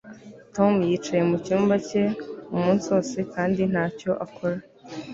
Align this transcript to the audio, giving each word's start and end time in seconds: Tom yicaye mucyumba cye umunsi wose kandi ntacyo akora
Tom 0.55 0.73
yicaye 0.89 1.23
mucyumba 1.29 1.75
cye 1.87 2.03
umunsi 2.55 2.85
wose 2.93 3.17
kandi 3.33 3.61
ntacyo 3.71 4.11
akora 4.25 4.57